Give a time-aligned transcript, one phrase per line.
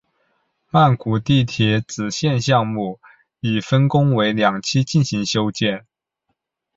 [0.71, 2.99] 曼谷地铁紫线项目
[3.39, 5.85] 已分工为两期进行修建。